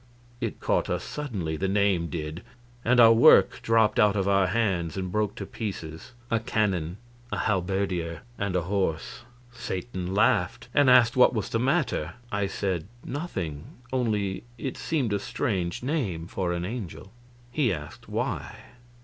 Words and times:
It 0.39 0.59
caught 0.59 0.89
us 0.89 1.03
suddenly, 1.03 1.57
that 1.57 1.67
name 1.67 2.07
did, 2.07 2.41
and 2.83 2.99
our 2.99 3.13
work 3.13 3.59
dropped 3.61 3.99
out 3.99 4.15
of 4.15 4.27
our 4.27 4.47
hands 4.47 4.97
and 4.97 5.11
broke 5.11 5.35
to 5.35 5.45
pieces 5.45 6.13
a 6.31 6.39
cannon, 6.39 6.97
a 7.31 7.37
halberdier, 7.37 8.21
and 8.35 8.55
a 8.55 8.63
horse. 8.63 9.21
Satan 9.51 10.11
laughed, 10.15 10.69
and 10.73 10.89
asked 10.89 11.15
what 11.15 11.35
was 11.35 11.49
the 11.49 11.59
matter. 11.59 12.15
I 12.31 12.47
said, 12.47 12.87
"Nothing, 13.05 13.65
only 13.93 14.43
it 14.57 14.75
seemed 14.75 15.13
a 15.13 15.19
strange 15.19 15.83
name 15.83 16.25
for 16.25 16.51
an 16.51 16.65
angel." 16.65 17.13
He 17.51 17.71
asked 17.71 18.09
why. 18.09 18.55